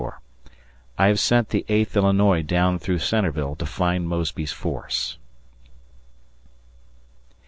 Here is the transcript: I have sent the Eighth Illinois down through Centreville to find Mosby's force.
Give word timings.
I 0.97 1.09
have 1.09 1.19
sent 1.19 1.49
the 1.49 1.63
Eighth 1.69 1.95
Illinois 1.95 2.41
down 2.41 2.79
through 2.79 2.97
Centreville 2.97 3.55
to 3.57 3.67
find 3.67 4.09
Mosby's 4.09 4.51
force. 4.51 5.19